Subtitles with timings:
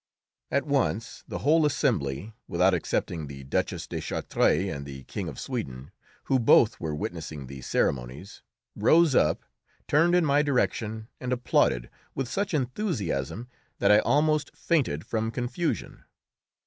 [0.49, 5.39] At once the whole assembly, without excepting the Duchess de Chartres and the King of
[5.39, 5.91] Sweden
[6.23, 8.41] who both were witnessing the ceremonies
[8.75, 9.43] rose up,
[9.87, 16.03] turned in my direction, and applauded with such enthusiasm that I almost fainted from confusion.